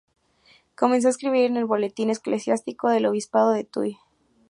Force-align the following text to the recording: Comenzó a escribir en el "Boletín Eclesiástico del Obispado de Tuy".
Comenzó 0.75 1.09
a 1.09 1.11
escribir 1.11 1.45
en 1.45 1.57
el 1.57 1.65
"Boletín 1.65 2.09
Eclesiástico 2.09 2.89
del 2.89 3.05
Obispado 3.05 3.51
de 3.51 3.65
Tuy". 3.65 3.99